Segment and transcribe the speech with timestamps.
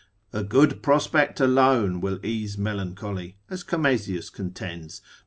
[0.33, 5.11] A good prospect alone will ease melancholy, as Comesius contends, lib.